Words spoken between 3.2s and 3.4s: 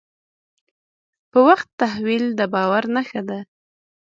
ده.